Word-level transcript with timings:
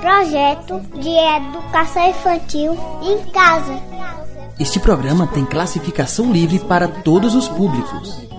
projeto 0.00 0.80
de 1.00 1.10
educação 1.10 2.08
infantil 2.08 2.76
em 3.02 3.30
casa. 3.30 3.80
Este 4.58 4.78
programa 4.78 5.26
tem 5.26 5.44
classificação 5.44 6.32
livre 6.32 6.58
para 6.58 6.88
todos 6.88 7.34
os 7.34 7.48
públicos. 7.48 8.29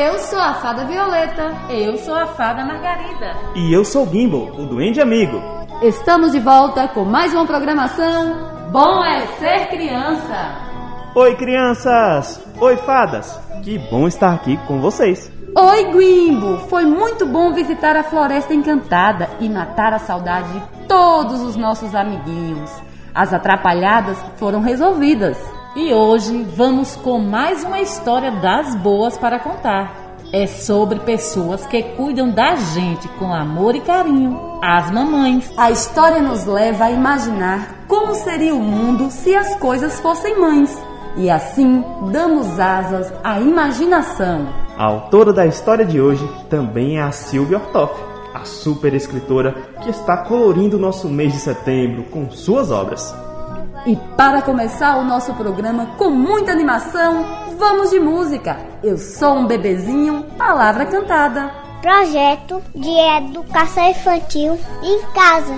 Eu 0.00 0.16
sou 0.20 0.38
a 0.38 0.54
Fada 0.54 0.84
Violeta. 0.84 1.52
Eu 1.68 1.98
sou 1.98 2.14
a 2.14 2.24
Fada 2.24 2.64
Margarida. 2.64 3.34
E 3.56 3.74
eu 3.74 3.84
sou 3.84 4.06
o 4.06 4.08
Gimbal, 4.08 4.42
o 4.56 4.64
Duende 4.64 5.00
Amigo. 5.00 5.42
Estamos 5.82 6.30
de 6.30 6.38
volta 6.38 6.86
com 6.86 7.04
mais 7.04 7.34
uma 7.34 7.44
programação. 7.44 8.68
Bom 8.70 9.04
é 9.04 9.26
ser 9.40 9.66
criança! 9.66 10.56
Oi, 11.16 11.34
crianças! 11.34 12.40
Oi, 12.60 12.76
fadas! 12.76 13.40
Que 13.64 13.76
bom 13.90 14.06
estar 14.06 14.32
aqui 14.32 14.56
com 14.68 14.80
vocês. 14.80 15.32
Oi, 15.56 15.84
Guimbo! 15.90 16.58
Foi 16.68 16.84
muito 16.84 17.26
bom 17.26 17.52
visitar 17.52 17.96
a 17.96 18.04
Floresta 18.04 18.54
Encantada 18.54 19.28
e 19.40 19.48
matar 19.48 19.92
a 19.92 19.98
saudade 19.98 20.48
de 20.52 20.86
todos 20.86 21.40
os 21.40 21.56
nossos 21.56 21.92
amiguinhos. 21.96 22.70
As 23.12 23.32
atrapalhadas 23.32 24.16
foram 24.36 24.60
resolvidas. 24.60 25.57
E 25.80 25.94
hoje 25.94 26.42
vamos 26.56 26.96
com 26.96 27.20
mais 27.20 27.62
uma 27.62 27.80
história 27.80 28.32
das 28.32 28.74
boas 28.74 29.16
para 29.16 29.38
contar. 29.38 30.16
É 30.32 30.44
sobre 30.44 30.98
pessoas 30.98 31.64
que 31.68 31.80
cuidam 31.94 32.32
da 32.32 32.56
gente 32.56 33.06
com 33.10 33.32
amor 33.32 33.76
e 33.76 33.80
carinho, 33.80 34.58
as 34.60 34.90
mamães. 34.90 35.48
A 35.56 35.70
história 35.70 36.20
nos 36.20 36.44
leva 36.46 36.86
a 36.86 36.90
imaginar 36.90 37.84
como 37.86 38.12
seria 38.16 38.56
o 38.56 38.60
mundo 38.60 39.08
se 39.08 39.36
as 39.36 39.54
coisas 39.60 40.00
fossem 40.00 40.40
mães. 40.40 40.76
E 41.16 41.30
assim 41.30 41.84
damos 42.10 42.58
asas 42.58 43.12
à 43.22 43.38
imaginação. 43.38 44.48
A 44.76 44.84
autora 44.84 45.32
da 45.32 45.46
história 45.46 45.84
de 45.84 46.00
hoje 46.00 46.28
também 46.50 46.98
é 46.98 47.02
a 47.02 47.12
Silvia 47.12 47.58
Ortoff, 47.58 47.94
a 48.34 48.44
super 48.44 48.94
escritora 48.94 49.52
que 49.84 49.90
está 49.90 50.16
colorindo 50.24 50.76
o 50.76 50.80
nosso 50.80 51.08
mês 51.08 51.32
de 51.32 51.38
setembro 51.38 52.02
com 52.10 52.28
suas 52.32 52.72
obras. 52.72 53.27
E 53.88 53.96
para 54.18 54.42
começar 54.42 54.98
o 54.98 55.04
nosso 55.04 55.32
programa 55.32 55.86
com 55.96 56.10
muita 56.10 56.52
animação, 56.52 57.24
vamos 57.58 57.88
de 57.88 57.98
música. 57.98 58.58
Eu 58.84 58.98
sou 58.98 59.38
um 59.38 59.46
bebezinho, 59.46 60.24
palavra 60.36 60.84
cantada. 60.84 61.50
Projeto 61.80 62.62
de 62.74 62.90
educação 63.16 63.88
infantil 63.88 64.58
em 64.82 65.00
casa. 65.14 65.54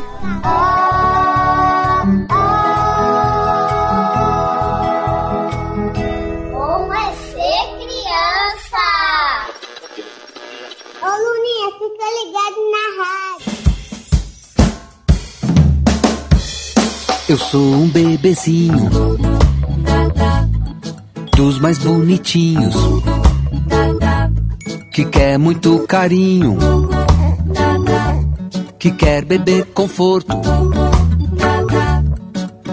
Eu 17.30 17.38
sou 17.38 17.74
um 17.74 17.86
bebezinho. 17.86 18.90
Dos 21.36 21.60
mais 21.60 21.78
bonitinhos. 21.78 22.74
Que 24.92 25.04
quer 25.04 25.38
muito 25.38 25.78
carinho, 25.86 26.58
que 28.80 28.90
quer 28.90 29.24
beber 29.24 29.64
conforto. 29.66 30.40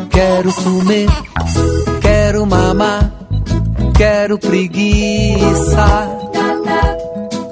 Quero 0.09 0.51
comer, 0.51 1.07
quero 2.01 2.43
mamar, 2.47 3.13
quero 3.95 4.39
preguiça. 4.39 5.85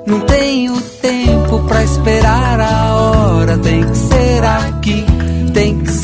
Não 0.07 0.21
tenho 0.21 0.81
tempo 0.81 1.59
pra 1.67 1.83
esperar 1.83 2.59
a 2.59 2.95
hora, 2.95 3.59
tem 3.59 3.87
que 3.87 3.95
ser 3.95 4.43
aqui, 4.43 5.05
tem 5.53 5.77
que 5.77 5.94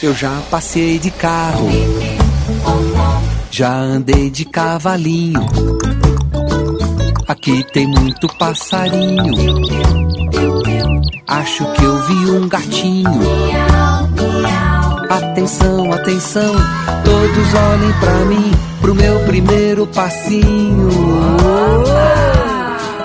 Eu 0.00 0.14
já 0.14 0.30
passei 0.48 0.96
de 0.96 1.10
carro, 1.10 1.68
já 3.50 3.72
andei 3.72 4.30
de 4.30 4.44
cavalinho. 4.44 5.44
Aqui 7.26 7.64
tem 7.72 7.86
muito 7.86 8.28
passarinho. 8.36 9.34
Acho 11.26 11.72
que 11.72 11.82
eu 11.82 12.02
vi 12.04 12.30
um 12.30 12.48
gatinho. 12.48 13.20
Atenção, 15.10 15.92
atenção, 15.92 16.54
todos 17.04 17.54
olhem 17.54 17.92
pra 17.98 18.14
mim, 18.26 18.52
pro 18.80 18.94
meu 18.94 19.18
primeiro 19.24 19.84
passinho. 19.88 20.90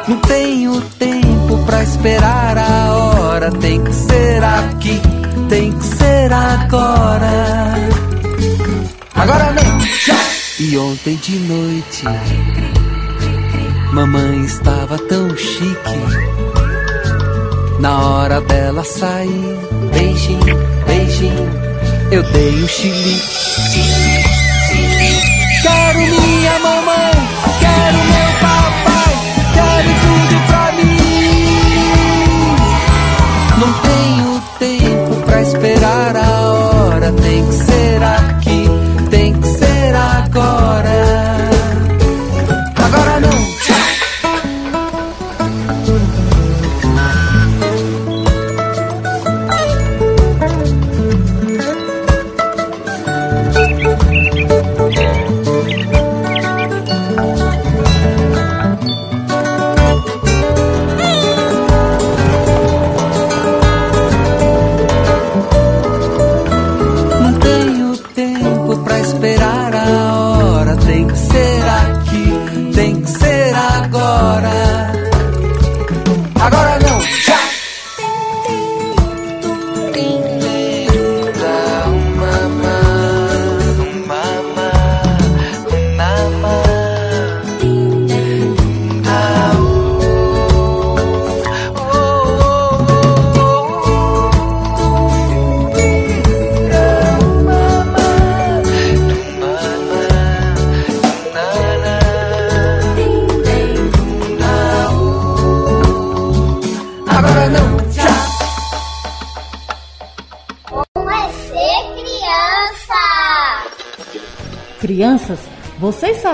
Não 0.07 0.17
tenho 0.19 0.79
tempo 0.99 1.57
pra 1.65 1.81
esperar 1.81 2.57
a 2.57 2.93
hora, 2.93 3.51
tem 3.51 3.83
que 3.83 3.93
ser 3.93 4.43
aqui, 4.43 5.01
tem 5.53 5.71
que 5.71 5.85
ser 5.85 6.33
agora. 6.33 7.75
Agora 9.13 9.53
não, 9.53 9.79
já! 9.81 10.17
E 10.59 10.75
ontem 10.75 11.15
de 11.17 11.35
noite, 11.37 12.03
mamãe 13.91 14.45
estava 14.45 14.97
tão 14.97 15.29
chique. 15.37 15.99
Na 17.79 18.01
hora 18.01 18.41
dela 18.41 18.83
sair, 18.83 19.59
beijinho, 19.93 20.57
beijinho, 20.87 21.49
eu 22.11 22.23
dei 22.23 22.63
um 22.63 22.67
chilique. 22.67 23.43
Quero 25.61 25.99
minha 25.99 26.59
mamãe, 26.59 26.62
esperar 35.63 36.17
a 36.17 36.32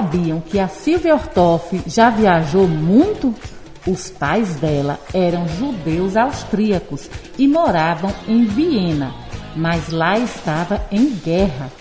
sabiam 0.10 0.42
que 0.42 0.60
a 0.60 0.68
Silvia 0.68 1.14
Ortoff 1.14 1.84
já 1.86 2.10
viajou 2.10 2.68
muito? 2.68 3.34
Os 3.86 4.10
pais 4.10 4.56
dela 4.56 5.00
eram 5.14 5.48
judeus 5.48 6.18
austríacos 6.18 7.08
e 7.38 7.48
moravam 7.48 8.12
em 8.28 8.44
Viena, 8.44 9.14
mas 9.56 9.90
lá 9.90 10.18
estava 10.18 10.84
em 10.92 11.12
guerra. 11.12 11.72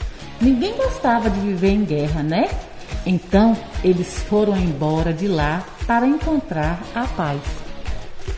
Ninguém 0.40 0.76
gostava 0.76 1.30
de 1.30 1.40
viver 1.40 1.70
em 1.70 1.84
guerra, 1.84 2.22
né? 2.22 2.50
Então 3.06 3.56
eles 3.82 4.22
foram 4.28 4.56
embora 4.56 5.12
de 5.12 5.26
lá 5.26 5.64
para 5.86 6.06
encontrar 6.06 6.80
a 6.94 7.06
paz. 7.06 7.40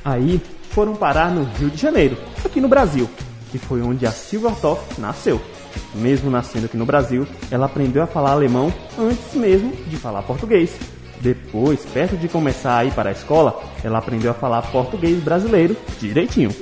Aí 0.04 0.40
foram 0.70 0.94
parar 0.94 1.32
no 1.32 1.42
Rio 1.58 1.68
de 1.68 1.80
Janeiro, 1.80 2.16
aqui 2.44 2.60
no 2.60 2.68
Brasil, 2.68 3.10
que 3.50 3.58
foi 3.58 3.82
onde 3.82 4.06
a 4.06 4.12
Silvia 4.12 4.50
Ortoff 4.50 5.00
nasceu. 5.00 5.40
Mesmo 5.94 6.30
nascendo 6.30 6.66
aqui 6.66 6.76
no 6.76 6.86
Brasil, 6.86 7.26
ela 7.50 7.66
aprendeu 7.66 8.02
a 8.02 8.06
falar 8.06 8.32
alemão 8.32 8.72
antes 8.98 9.34
mesmo 9.34 9.72
de 9.86 9.96
falar 9.96 10.22
português. 10.22 10.78
Depois, 11.20 11.84
perto 11.84 12.16
de 12.16 12.28
começar 12.28 12.78
a 12.78 12.84
ir 12.84 12.92
para 12.92 13.10
a 13.10 13.12
escola, 13.12 13.62
ela 13.84 13.98
aprendeu 13.98 14.30
a 14.30 14.34
falar 14.34 14.62
português 14.70 15.22
brasileiro 15.22 15.76
direitinho. 15.98 16.54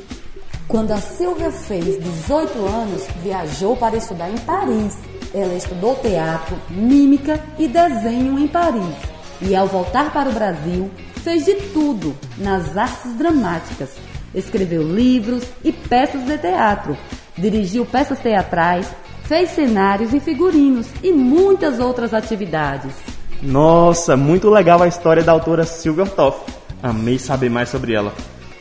Quando 0.66 0.93
a 0.93 0.99
Silvia 0.99 1.50
fez 1.50 1.99
18 2.02 2.58
anos, 2.66 3.06
viajou 3.22 3.76
para 3.76 3.96
estudar 3.96 4.28
em 4.28 4.37
Paris. 4.38 4.99
Ela 5.32 5.55
estudou 5.55 5.94
teatro, 5.96 6.56
mímica 6.69 7.40
e 7.58 7.69
desenho 7.69 8.38
em 8.38 8.49
Paris. 8.49 8.94
E 9.40 9.55
ao 9.55 9.66
voltar 9.66 10.12
para 10.12 10.28
o 10.28 10.32
Brasil, 10.32 10.90
fez 11.22 11.44
de 11.44 11.55
tudo 11.72 12.14
nas 12.37 12.76
artes 12.76 13.14
dramáticas. 13.16 13.90
Escreveu 14.34 14.82
livros 14.82 15.44
e 15.64 15.72
peças 15.72 16.25
de 16.25 16.37
teatro, 16.37 16.96
dirigiu 17.38 17.87
peças 17.87 18.19
teatrais, 18.19 18.90
fez 19.25 19.50
cenários 19.50 20.12
e 20.12 20.20
figurinos 20.20 20.87
e 21.02 21.12
muitas 21.12 21.79
outras 21.79 22.12
atividades. 22.14 22.93
Nossa, 23.43 24.17
muito 24.17 24.50
legal 24.50 24.82
a 24.82 24.88
história 24.88 25.23
da 25.23 25.32
autora 25.32 25.64
Silvia 25.64 26.05
Ortoff. 26.05 26.40
Amei 26.82 27.19
saber 27.19 27.49
mais 27.50 27.69
sobre 27.69 27.93
ela. 27.94 28.12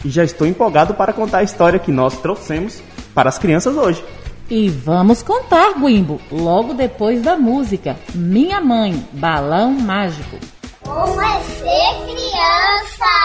E 0.05 0.09
já 0.09 0.23
estou 0.23 0.45
empolgado 0.45 0.93
para 0.93 1.13
contar 1.13 1.39
a 1.39 1.43
história 1.43 1.79
que 1.79 1.91
nós 1.91 2.17
trouxemos 2.19 2.81
para 3.13 3.29
as 3.29 3.37
crianças 3.37 3.75
hoje. 3.75 4.03
E 4.49 4.69
vamos 4.69 5.21
contar, 5.21 5.73
Guimbo, 5.73 6.21
logo 6.31 6.73
depois 6.73 7.21
da 7.21 7.35
música 7.35 7.97
Minha 8.15 8.61
Mãe, 8.61 9.05
Balão 9.11 9.71
Mágico. 9.71 10.37
Como 10.81 11.21
é 11.21 11.41
ser 11.41 12.05
criança? 12.05 13.17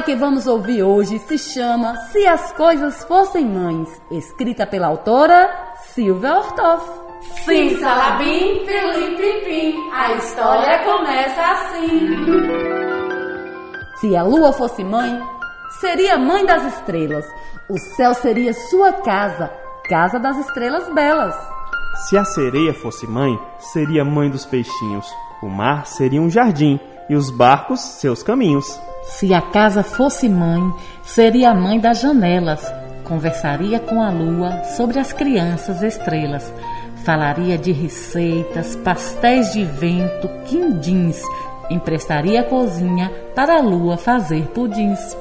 História 0.00 0.02
que 0.02 0.14
vamos 0.14 0.46
ouvir 0.46 0.82
hoje 0.82 1.18
se 1.18 1.38
chama 1.38 1.96
Se 2.10 2.26
as 2.26 2.52
Coisas 2.52 3.04
Fossem 3.04 3.44
Mães, 3.44 3.88
escrita 4.10 4.66
pela 4.66 4.86
autora 4.86 5.50
Silvia 5.94 6.36
Ortoff. 6.36 6.84
Sim, 7.44 7.78
salabim, 7.78 8.64
pilim, 8.64 9.16
pim, 9.16 9.44
pim, 9.44 9.90
a 9.92 10.14
história 10.14 10.84
começa 10.84 11.40
assim. 11.52 12.08
Se 14.00 14.16
a 14.16 14.22
lua 14.22 14.52
fosse 14.52 14.82
mãe, 14.82 15.20
seria 15.80 16.16
mãe 16.16 16.46
das 16.46 16.64
estrelas. 16.74 17.26
O 17.68 17.78
céu 17.96 18.14
seria 18.14 18.54
sua 18.54 18.92
casa, 18.92 19.50
casa 19.88 20.18
das 20.18 20.38
estrelas 20.38 20.88
belas. 20.94 21.34
Se 22.08 22.16
a 22.16 22.24
sereia 22.24 22.72
fosse 22.72 23.06
mãe, 23.06 23.38
seria 23.58 24.04
mãe 24.04 24.30
dos 24.30 24.46
peixinhos. 24.46 25.06
O 25.42 25.48
mar 25.48 25.86
seria 25.86 26.20
um 26.20 26.30
jardim 26.30 26.80
e 27.08 27.14
os 27.14 27.30
barcos 27.30 27.80
seus 27.80 28.22
caminhos. 28.22 28.80
Se 29.18 29.34
a 29.34 29.42
casa 29.42 29.82
fosse 29.82 30.28
mãe, 30.28 30.62
seria 31.02 31.50
a 31.50 31.54
mãe 31.54 31.80
das 31.80 32.00
janelas. 32.00 32.72
Conversaria 33.04 33.80
com 33.80 34.00
a 34.00 34.08
lua 34.08 34.62
sobre 34.76 34.98
as 34.98 35.12
crianças 35.12 35.82
estrelas. 35.82 36.52
Falaria 37.04 37.58
de 37.58 37.72
receitas, 37.72 38.76
pastéis 38.76 39.52
de 39.52 39.64
vento, 39.64 40.28
quindins. 40.46 41.20
Emprestaria 41.68 42.40
a 42.40 42.44
cozinha 42.44 43.10
para 43.34 43.56
a 43.56 43.60
lua 43.60 43.96
fazer 43.96 44.46
pudins. 44.48 45.16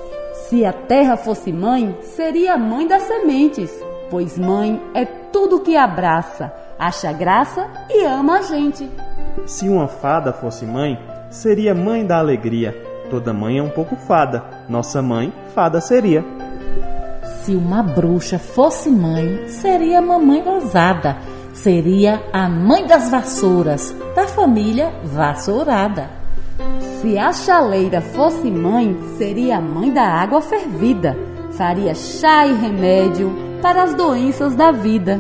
Se 0.48 0.64
a 0.64 0.72
terra 0.72 1.18
fosse 1.18 1.52
mãe, 1.52 1.98
seria 2.02 2.54
a 2.54 2.58
mãe 2.58 2.88
das 2.88 3.04
sementes, 3.04 3.72
pois 4.10 4.38
mãe 4.38 4.82
é 4.94 5.04
tudo 5.04 5.60
que 5.60 5.76
abraça, 5.76 6.54
acha 6.78 7.12
graça 7.12 7.68
e 7.90 8.06
ama 8.06 8.38
a 8.38 8.42
gente. 8.44 8.90
Se 9.46 9.68
uma 9.68 9.88
fada 9.88 10.32
fosse 10.32 10.66
mãe, 10.66 10.98
seria 11.30 11.76
mãe 11.76 12.06
da 12.06 12.20
alegria. 12.20 12.89
Toda 13.10 13.34
mãe 13.34 13.58
é 13.58 13.64
um 13.64 13.70
pouco 13.70 13.96
fada. 13.96 14.44
Nossa 14.68 15.02
mãe, 15.02 15.34
fada 15.56 15.82
seria. 15.82 16.24
Se 17.44 17.56
uma 17.56 17.82
bruxa 17.82 18.38
fosse 18.38 18.90
mãe, 18.90 19.48
seria 19.48 20.02
mamãe 20.02 20.44
ousada. 20.48 21.18
Seria 21.54 22.22
a 22.32 22.48
mãe 22.48 22.86
das 22.86 23.10
vassouras, 23.10 23.96
da 24.16 24.28
família 24.28 24.94
vassourada. 25.04 26.10
Se 27.02 27.18
a 27.18 27.34
chaleira 27.34 28.02
fosse 28.02 28.52
mãe, 28.52 28.96
seria 29.18 29.58
a 29.58 29.62
mãe 29.62 29.92
da 29.92 30.04
água 30.04 30.42
fervida. 30.42 31.18
Faria 31.52 31.96
chá 31.96 32.46
e 32.46 32.54
remédio 32.54 33.32
para 33.62 33.84
as 33.84 33.96
doenças 33.96 34.56
da 34.56 34.72
vida. 34.72 35.20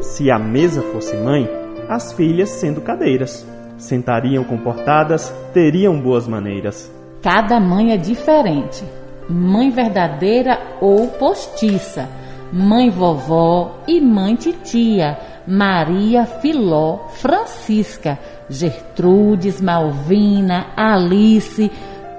Se 0.00 0.30
a 0.30 0.38
mesa 0.38 0.80
fosse 0.80 1.16
mãe, 1.16 1.48
as 1.88 2.12
filhas 2.12 2.50
sendo 2.50 2.80
cadeiras. 2.80 3.46
Sentariam 3.76 4.44
comportadas, 4.44 5.34
teriam 5.52 6.00
boas 6.00 6.28
maneiras. 6.28 6.93
Cada 7.24 7.58
mãe 7.58 7.90
é 7.90 7.96
diferente. 7.96 8.84
Mãe 9.30 9.70
verdadeira 9.70 10.58
ou 10.78 11.08
postiça. 11.08 12.06
Mãe 12.52 12.90
vovó 12.90 13.76
e 13.88 13.98
mãe 13.98 14.36
titia. 14.36 15.18
Maria, 15.46 16.26
Filó, 16.26 17.08
Francisca, 17.14 18.18
Gertrudes, 18.50 19.58
Malvina, 19.58 20.66
Alice. 20.76 21.72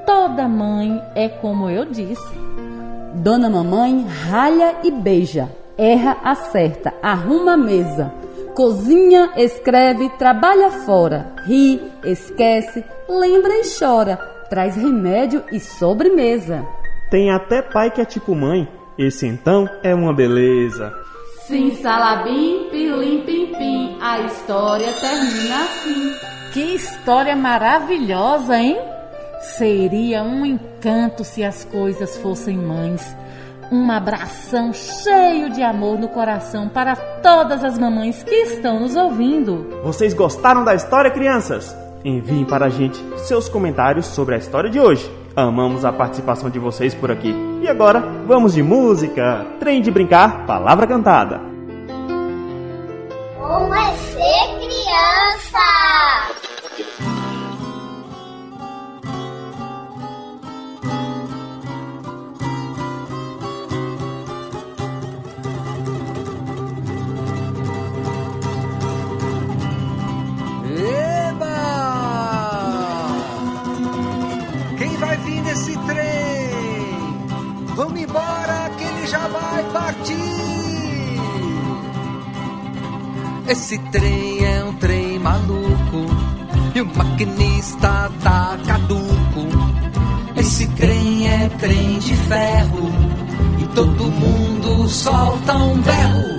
Toda 0.07 0.47
mãe 0.47 0.99
é 1.13 1.29
como 1.29 1.69
eu 1.69 1.85
disse. 1.85 2.33
Dona 3.13 3.47
Mamãe 3.47 4.07
ralha 4.27 4.77
e 4.83 4.89
beija, 4.89 5.49
erra, 5.77 6.17
acerta, 6.23 6.93
arruma 7.01 7.53
a 7.53 7.57
mesa, 7.57 8.11
cozinha, 8.55 9.31
escreve, 9.37 10.09
trabalha 10.17 10.69
fora, 10.69 11.31
ri, 11.45 11.81
esquece, 12.03 12.83
lembra 13.07 13.53
e 13.53 13.63
chora, 13.79 14.34
traz 14.49 14.75
remédio 14.75 15.43
e 15.51 15.59
sobremesa. 15.59 16.65
Tem 17.09 17.31
até 17.31 17.61
pai 17.61 17.91
que 17.91 18.01
é 18.01 18.05
tipo 18.05 18.35
mãe. 18.35 18.67
Esse 18.97 19.27
então 19.27 19.67
é 19.83 19.93
uma 19.93 20.13
beleza. 20.13 20.93
Sim, 21.47 21.75
salabim, 21.75 22.69
pilim, 22.71 23.21
pim, 23.21 23.53
pim, 23.53 23.97
a 24.01 24.21
história 24.21 24.91
termina 24.93 25.63
assim. 25.63 26.13
Que 26.53 26.75
história 26.75 27.35
maravilhosa, 27.35 28.57
hein? 28.57 28.77
Seria 29.57 30.23
um 30.23 30.45
encanto 30.45 31.23
se 31.23 31.43
as 31.43 31.63
coisas 31.65 32.17
fossem 32.17 32.57
mães. 32.57 33.15
Um 33.71 33.91
abração 33.91 34.73
cheio 34.73 35.49
de 35.51 35.61
amor 35.61 35.99
no 35.99 36.07
coração 36.07 36.69
para 36.69 36.95
todas 36.95 37.63
as 37.63 37.77
mamães 37.77 38.23
que 38.23 38.35
estão 38.35 38.79
nos 38.79 38.95
ouvindo. 38.95 39.81
Vocês 39.83 40.13
gostaram 40.13 40.63
da 40.63 40.73
história, 40.73 41.11
crianças? 41.11 41.75
Enviem 42.05 42.45
para 42.45 42.67
a 42.67 42.69
gente 42.69 43.03
seus 43.17 43.49
comentários 43.49 44.05
sobre 44.05 44.35
a 44.35 44.37
história 44.37 44.69
de 44.69 44.79
hoje. 44.79 45.11
Amamos 45.35 45.83
a 45.83 45.91
participação 45.91 46.51
de 46.51 46.59
vocês 46.59 46.93
por 46.93 47.09
aqui. 47.09 47.33
E 47.63 47.67
agora, 47.67 47.99
vamos 48.27 48.53
de 48.53 48.61
música. 48.61 49.43
Trem 49.59 49.81
de 49.81 49.89
brincar, 49.89 50.45
palavra 50.45 50.85
cantada. 50.85 51.41
Como 53.39 53.73
é 53.73 53.91
ser 53.95 54.55
criança? 54.59 55.74
Vai 79.55 79.63
partir. 79.71 80.15
Esse 83.47 83.77
trem 83.77 84.43
é 84.43 84.63
um 84.65 84.73
trem 84.73 85.19
maluco 85.19 86.05
e 86.73 86.81
o 86.81 86.85
maquinista 86.85 88.11
tá 88.21 88.57
caduco. 88.65 89.47
Esse 90.35 90.67
trem 90.69 91.27
é 91.29 91.49
trem 91.59 91.99
de 91.99 92.15
ferro 92.15 92.91
e 93.59 93.65
todo 93.75 94.11
mundo 94.11 94.89
solta 94.89 95.55
um 95.55 95.77
berro. 95.81 96.34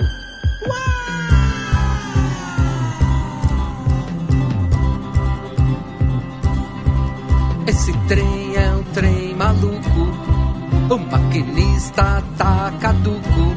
O 10.89 10.97
maquinista 10.99 12.23
tá 12.39 12.73
caduco. 12.81 13.57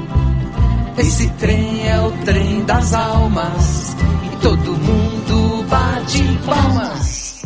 Esse 0.98 1.30
trem 1.34 1.88
é 1.88 2.02
o 2.02 2.12
trem 2.26 2.66
das 2.66 2.92
almas. 2.92 3.96
E 4.24 4.36
todo 4.38 4.72
mundo 4.74 5.64
bate 5.70 6.24
palmas. 6.44 7.42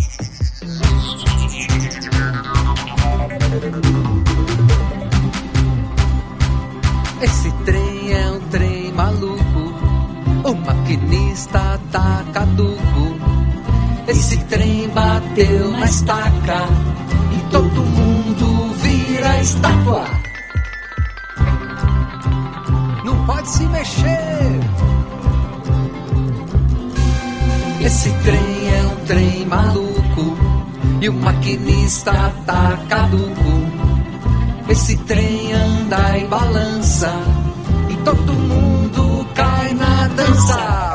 Esse 7.21 7.51
trem 7.65 8.13
é 8.13 8.31
um 8.31 8.39
trem 8.49 8.93
maluco. 8.93 9.73
O 10.45 10.55
maquinista 10.65 11.77
tá 11.91 12.23
caduco. 12.31 13.17
Esse 14.07 14.37
trem 14.45 14.87
bateu 14.89 15.71
na 15.71 15.85
estaca 15.85 16.67
e 17.33 17.51
todo 17.51 17.83
mundo 17.83 18.02
estátua. 19.43 20.05
Não 23.03 23.25
pode 23.25 23.49
se 23.49 23.65
mexer. 23.67 24.59
Esse 27.81 28.09
trem 28.23 28.73
é 28.73 28.87
um 28.87 29.05
trem 29.05 29.45
maluco 29.45 30.37
e 31.01 31.09
o 31.09 31.13
maquinista 31.13 32.33
tá 32.45 32.79
caduco. 32.87 33.53
Esse 34.69 34.95
trem 34.99 35.51
anda 35.51 36.17
e 36.17 36.25
balança 36.27 37.13
e 37.89 37.95
todo 37.97 38.33
mundo 38.33 39.27
cai 39.35 39.73
na 39.73 40.07
dança. 40.07 40.92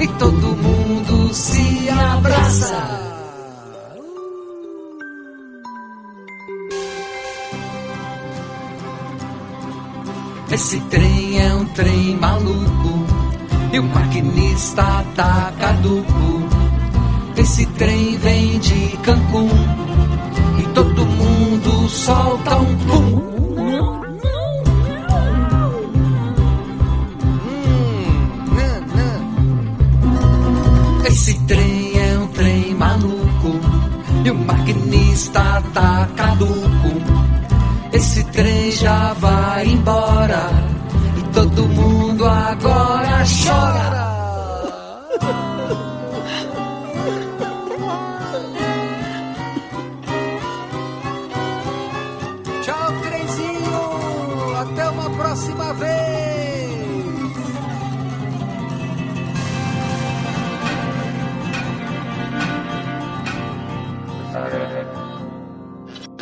E 0.00 0.06
todo 0.18 0.56
mundo 0.56 1.34
se 1.34 1.88
abraça. 1.88 3.10
Esse 10.50 10.80
trem 10.80 11.40
é 11.40 11.54
um 11.54 11.64
trem 11.66 12.16
maluco 12.16 13.06
e 13.72 13.78
o 13.78 13.84
maquinista 13.84 15.04
tá 15.14 15.52
caduco. 15.60 16.48
Esse 17.36 17.64
trem 17.66 18.18
vem 18.18 18.58
de 18.58 18.96
Cancún 18.98 19.48
e 20.58 20.62
todo 20.74 21.06
mundo 21.06 21.88
solta 21.88 22.56
um 22.56 22.76
pum. 22.78 23.49
Esse 31.10 31.34
trem 31.40 31.98
é 31.98 32.18
um 32.20 32.28
trem 32.28 32.72
maluco 32.72 33.58
e 34.24 34.30
o 34.30 34.34
maquinista 34.36 35.60
tá 35.74 36.08
caduco. 36.14 36.54
Esse 37.92 38.22
trem 38.26 38.70
já 38.70 39.12
vai 39.14 39.66
embora 39.66 40.50
e 41.18 41.34
todo 41.34 41.68
mundo 41.68 42.24
agora 42.24 43.24
chora. 43.26 44.10
Tchau, 52.62 52.92
trenzinho. 53.02 54.56
Até 54.60 54.88
uma 54.90 55.10
próxima 55.10 55.74
vez. 55.74 56.19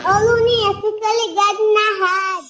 Ô 0.09 0.13
Luninha, 0.21 0.73
fica 0.75 1.09
ligado 1.27 1.63
na 1.75 2.07
rádio. 2.07 2.49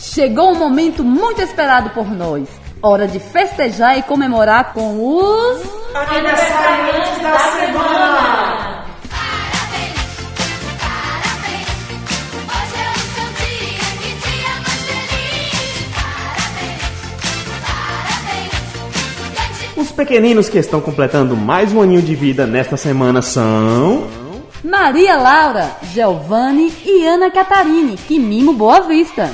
Chegou 0.00 0.50
um 0.50 0.58
momento 0.58 1.04
muito 1.04 1.40
esperado 1.40 1.90
por 1.90 2.10
nós. 2.10 2.48
Hora 2.82 3.06
de 3.06 3.20
festejar 3.20 3.96
e 3.96 4.02
comemorar 4.02 4.72
com 4.72 4.98
os. 4.98 5.62
Aniversariantes 5.94 7.22
da 7.22 7.38
semana! 7.38 8.82
Parabéns, 9.08 9.94
parabéns. 10.80 11.68
Hoje 12.50 12.76
é 12.82 12.90
o 12.90 12.98
seu 13.14 13.28
dia, 13.38 13.86
que 14.00 14.10
dia 14.26 14.52
mais 14.58 14.82
feliz. 14.90 15.54
Parabéns, 16.52 16.82
parabéns. 19.36 19.76
Os 19.76 19.92
pequeninos 19.92 20.48
que 20.48 20.58
estão 20.58 20.80
completando 20.80 21.36
mais 21.36 21.72
um 21.72 21.80
aninho 21.80 22.02
de 22.02 22.16
vida 22.16 22.44
nesta 22.44 22.76
semana 22.76 23.22
são. 23.22 24.21
Maria 24.72 25.18
Laura, 25.18 25.76
Giovanni 25.92 26.72
e 26.86 27.06
Ana 27.06 27.30
Catarine, 27.30 27.94
que 27.94 28.18
mimo 28.18 28.54
Boa 28.54 28.80
Vista. 28.80 29.30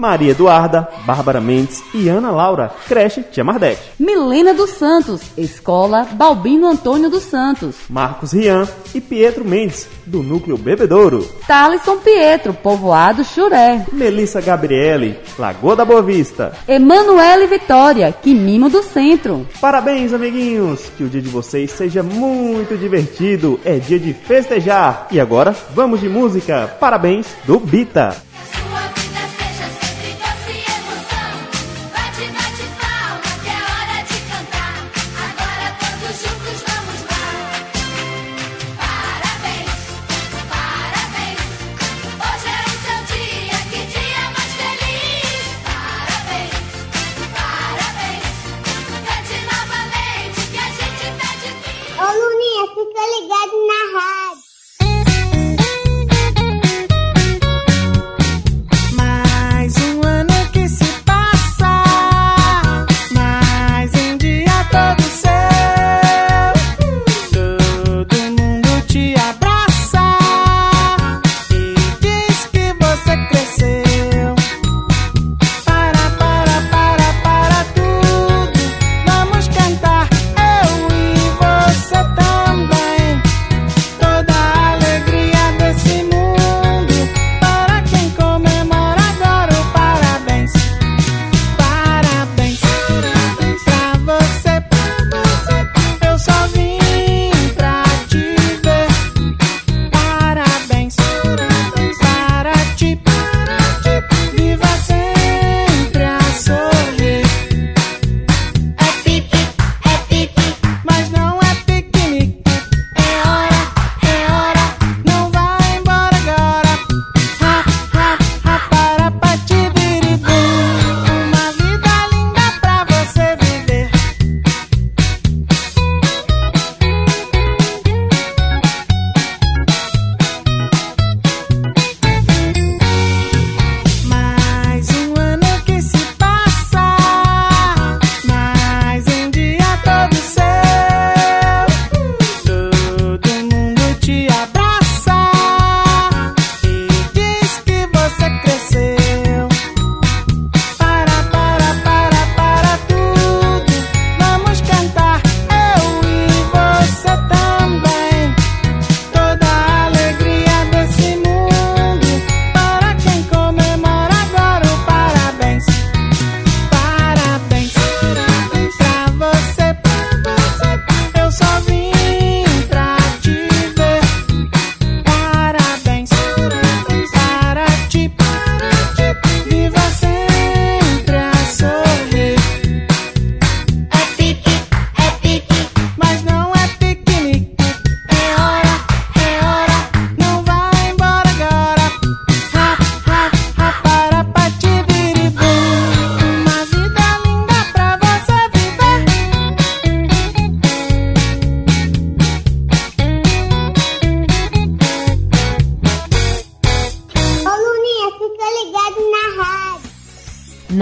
Maria 0.00 0.30
Eduarda, 0.32 0.88
Bárbara 1.04 1.40
Mendes 1.40 1.82
e 1.94 2.08
Ana 2.08 2.30
Laura, 2.30 2.72
creche 2.88 3.22
Tia 3.22 3.44
Mardete. 3.44 3.82
Milena 3.98 4.54
dos 4.54 4.70
Santos, 4.70 5.20
Escola 5.36 6.06
Balbino 6.12 6.66
Antônio 6.66 7.10
dos 7.10 7.24
Santos. 7.24 7.76
Marcos 7.88 8.32
Rian 8.32 8.66
e 8.94 9.00
Pietro 9.00 9.44
Mendes, 9.44 9.86
do 10.06 10.22
Núcleo 10.22 10.56
Bebedouro. 10.56 11.28
Thaleson 11.46 11.98
Pietro, 11.98 12.54
Povoado 12.54 13.22
Churé. 13.22 13.84
Melissa 13.92 14.40
Gabriele, 14.40 15.18
Lagoa 15.38 15.76
da 15.76 15.84
Boa 15.84 16.02
Vista. 16.02 16.52
Emanuele 16.66 17.46
Vitória, 17.46 18.12
Quimimo 18.12 18.70
do 18.70 18.82
Centro. 18.82 19.46
Parabéns, 19.60 20.12
amiguinhos! 20.12 20.90
Que 20.96 21.04
o 21.04 21.08
dia 21.08 21.20
de 21.20 21.28
vocês 21.28 21.70
seja 21.70 22.02
muito 22.02 22.76
divertido. 22.78 23.60
É 23.64 23.76
dia 23.76 23.98
de 23.98 24.14
festejar. 24.14 25.06
E 25.10 25.20
agora, 25.20 25.54
vamos 25.74 26.00
de 26.00 26.08
música. 26.08 26.66
Parabéns 26.80 27.26
do 27.44 27.60
Bita. 27.60 28.29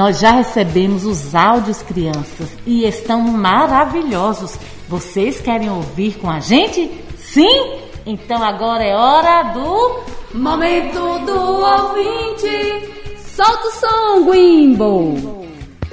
Nós 0.08 0.20
já 0.20 0.30
recebemos 0.30 1.04
os 1.04 1.34
áudios, 1.34 1.82
crianças, 1.82 2.48
e 2.64 2.86
estão 2.86 3.20
maravilhosos. 3.20 4.56
Vocês 4.88 5.38
querem 5.38 5.68
ouvir 5.70 6.14
com 6.14 6.30
a 6.30 6.40
gente? 6.40 6.90
Sim? 7.18 7.78
Então 8.06 8.42
agora 8.42 8.82
é 8.82 8.96
hora 8.96 9.42
do 9.52 10.00
Momento 10.32 11.18
do 11.26 11.38
ouvinte. 11.60 12.88
Solta 13.18 13.66
o 13.68 13.70
som, 13.70 14.30
Wimble. 14.30 15.46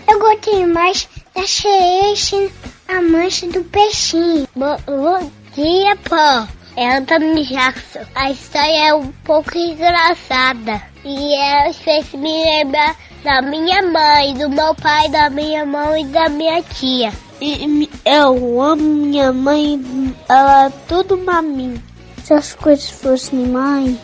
Eu 0.08 0.18
gostei 0.18 0.66
mais 0.66 1.10
da 1.36 1.46
sereia 1.46 2.50
a 2.88 3.02
mancha 3.02 3.48
do 3.48 3.66
peixinho. 3.66 4.48
Bo- 4.56 4.78
Bom 4.88 5.30
dia, 5.54 5.94
pô. 6.08 6.48
É 6.78 6.96
Anthony 7.00 7.44
Jackson. 7.48 8.00
A 8.16 8.32
história 8.32 8.88
é 8.92 8.94
um 8.94 9.12
pouco 9.26 9.58
engraçada. 9.58 10.82
E 11.04 11.36
ela 11.36 11.74
fez 11.74 12.14
me 12.14 12.32
lembrar 12.46 12.96
da 13.26 13.42
minha 13.42 13.82
mãe, 13.82 14.36
do 14.36 14.48
meu 14.48 14.76
pai, 14.76 15.10
da 15.10 15.32
minha 15.32 15.66
mãe 15.66 16.04
e 16.04 16.08
da 16.10 16.30
minha 16.30 16.62
tia. 16.62 17.12
E 17.42 17.90
eu 18.06 18.62
amo 18.62 18.84
minha 18.84 19.34
mãe, 19.34 19.84
ela 20.30 20.68
é 20.68 20.70
tudo 20.88 21.18
pra 21.18 21.42
mim. 21.42 21.82
Se 22.24 22.36
as 22.36 22.54
coisas 22.54 22.88
fossem 22.88 23.48
mãe, 23.48 24.00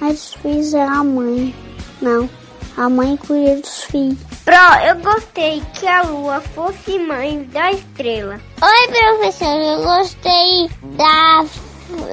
as 0.00 0.34
filhos 0.34 0.72
é 0.74 0.82
a 0.82 1.02
mãe. 1.02 1.52
Não, 2.00 2.30
a 2.76 2.88
mãe 2.88 3.16
cuida 3.16 3.56
dos 3.56 3.82
filhos. 3.82 4.18
Pro, 4.44 4.54
eu 4.86 4.96
gostei 5.00 5.60
que 5.74 5.86
a 5.86 6.02
lua 6.02 6.40
fosse 6.40 7.00
mãe 7.00 7.42
da 7.52 7.72
estrela. 7.72 8.40
Oi, 8.62 8.88
professor, 8.88 9.60
eu 9.60 9.82
gostei 9.82 10.70
da, 10.96 11.44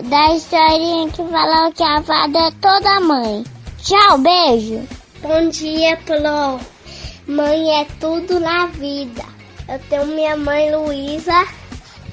da 0.03 0.33
historinha 0.33 1.09
que 1.09 1.23
falou 1.23 1.71
que 1.73 1.83
a 1.83 2.01
fada 2.01 2.39
é 2.39 2.51
toda 2.59 2.99
mãe. 3.01 3.43
Tchau, 3.83 4.17
beijo. 4.17 4.98
Bom 5.21 5.49
dia, 5.49 5.97
Pro. 6.05 6.60
Mãe 7.27 7.82
é 7.82 7.86
tudo 7.99 8.39
na 8.39 8.67
vida. 8.67 9.23
Eu 9.67 9.79
tenho 9.89 10.05
minha 10.08 10.36
mãe 10.36 10.73
Luísa 10.75 11.45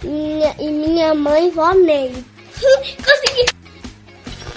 minha- 0.02 0.54
e 0.58 0.70
minha 0.70 1.14
mãe 1.14 1.50
Vonei. 1.50 2.12
Consegui! 2.60 3.46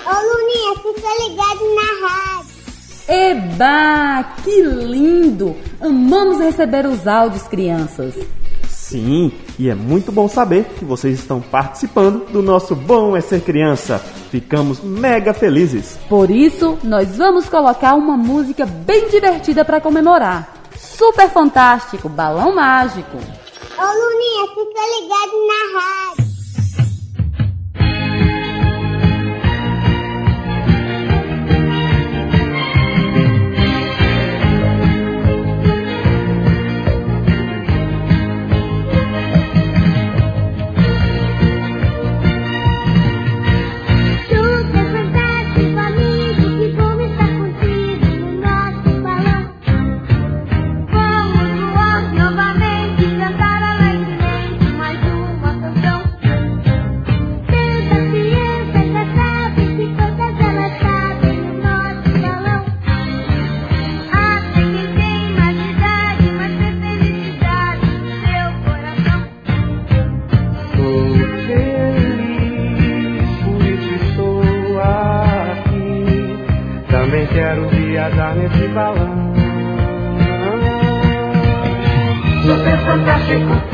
Ô, 0.06 0.12
Luninha, 0.12 0.76
fica 0.76 1.24
ligado 1.24 1.76
na 1.76 2.08
rádio. 2.08 2.50
Eba, 3.08 4.36
que 4.44 4.62
lindo! 4.62 5.56
Amamos 5.80 6.40
receber 6.40 6.86
os 6.86 7.08
áudios, 7.08 7.44
crianças. 7.44 8.16
Sim, 8.68 9.32
e 9.58 9.70
é 9.70 9.76
muito 9.76 10.12
bom 10.12 10.28
saber 10.28 10.66
que 10.78 10.84
vocês 10.84 11.20
estão 11.20 11.40
participando 11.40 12.26
do 12.32 12.42
nosso 12.42 12.76
Bom 12.76 13.16
é 13.16 13.22
Ser 13.22 13.42
Criança. 13.42 14.04
Ficamos 14.30 14.80
mega 14.82 15.34
felizes. 15.34 15.98
Por 16.08 16.30
isso, 16.30 16.78
nós 16.84 17.18
vamos 17.18 17.50
colocar 17.50 17.96
uma 17.96 18.16
música 18.16 18.66
bem 18.66 19.10
divertida 19.10 19.66
para 19.66 19.82
comemorar. 19.82 20.54
Super 20.78 21.30
fantástico, 21.30 22.08
balão 22.08 22.54
mágico. 22.54 23.18
Ô, 23.18 23.82
Luninha, 23.82 24.48
fica 24.50 24.82
ligado 25.02 25.48
na 25.48 25.80
rádio. 25.80 26.19
Fantástico, 83.30 83.69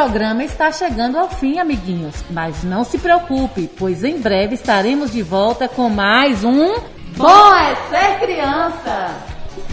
programa 0.00 0.42
está 0.42 0.72
chegando 0.72 1.18
ao 1.18 1.28
fim, 1.28 1.58
amiguinhos. 1.58 2.24
Mas 2.30 2.64
não 2.64 2.84
se 2.84 2.96
preocupe, 2.96 3.68
pois 3.78 4.02
em 4.02 4.18
breve 4.18 4.54
estaremos 4.54 5.12
de 5.12 5.22
volta 5.22 5.68
com 5.68 5.90
mais 5.90 6.42
um 6.42 6.74
Bom 7.18 7.54
é 7.54 7.76
ser 7.90 8.18
criança! 8.18 9.14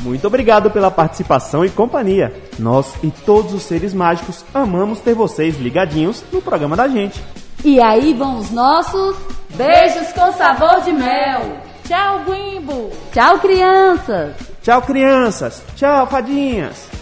Muito 0.01 0.27
obrigado 0.27 0.69
pela 0.69 0.91
participação 0.91 1.63
e 1.63 1.69
companhia. 1.69 2.33
Nós 2.59 2.93
e 3.01 3.09
todos 3.09 3.53
os 3.53 3.63
seres 3.63 3.93
mágicos 3.93 4.43
amamos 4.53 4.99
ter 4.99 5.13
vocês 5.13 5.57
ligadinhos 5.57 6.21
no 6.29 6.41
programa 6.41 6.75
da 6.75 6.89
gente. 6.89 7.23
E 7.63 7.79
aí 7.79 8.13
vão 8.13 8.37
os 8.37 8.51
nossos 8.51 9.15
beijos 9.55 10.11
com 10.11 10.33
sabor 10.33 10.81
de 10.81 10.91
mel. 10.91 11.57
Tchau, 11.87 12.25
Guimbo! 12.25 12.91
Tchau, 13.13 13.39
crianças! 13.39 14.35
Tchau, 14.61 14.81
crianças. 14.81 15.63
Tchau, 15.77 16.05
fadinhas. 16.07 16.96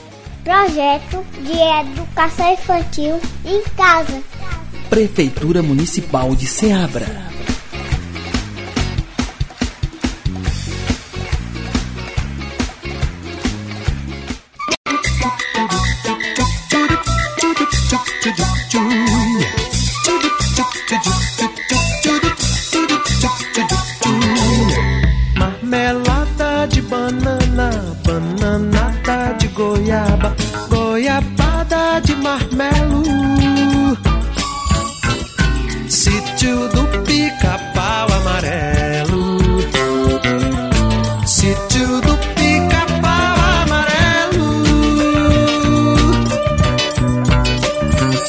Projeto 0.45 1.25
de 1.41 1.59
Educação 1.89 2.53
Infantil 2.53 3.19
em 3.43 3.63
Casa. 3.75 4.21
Prefeitura 4.91 5.63
Municipal 5.63 6.35
de 6.35 6.45
Ceabra. 6.45 7.34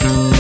Thank 0.07 0.31
you. 0.31 0.36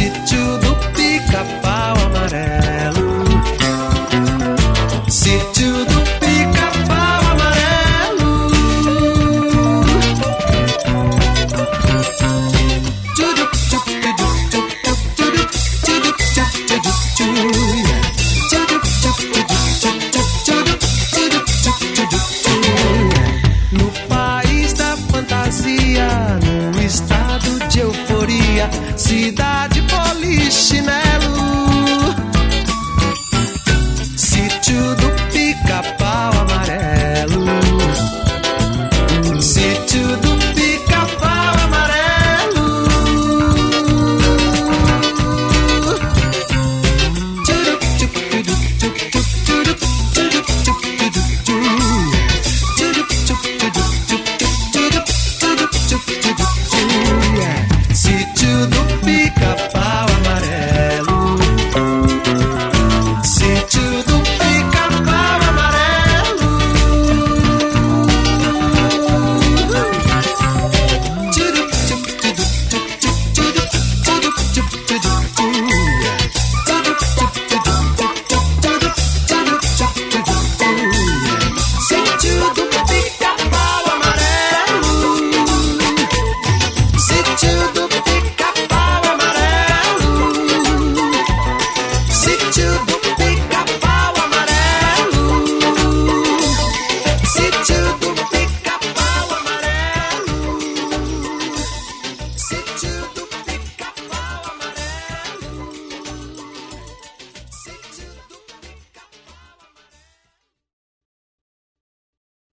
sit 0.00 0.14
to 0.26 0.56
the 0.62 0.69